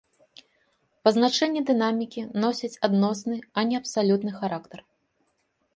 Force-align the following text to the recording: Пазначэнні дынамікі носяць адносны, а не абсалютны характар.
Пазначэнні 1.07 1.61
дынамікі 1.69 2.21
носяць 2.45 2.73
адносны, 2.89 3.35
а 3.57 3.67
не 3.73 3.79
абсалютны 3.83 4.31
характар. 4.41 4.79